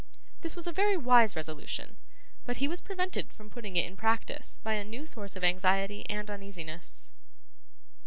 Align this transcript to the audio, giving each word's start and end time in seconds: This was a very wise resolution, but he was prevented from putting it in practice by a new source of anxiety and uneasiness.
This 0.41 0.55
was 0.55 0.65
a 0.65 0.71
very 0.71 0.97
wise 0.97 1.35
resolution, 1.35 1.95
but 2.43 2.57
he 2.57 2.67
was 2.67 2.81
prevented 2.81 3.31
from 3.31 3.51
putting 3.51 3.75
it 3.75 3.85
in 3.85 3.95
practice 3.95 4.59
by 4.63 4.73
a 4.73 4.83
new 4.83 5.05
source 5.05 5.35
of 5.35 5.43
anxiety 5.43 6.07
and 6.09 6.27
uneasiness. 6.27 7.11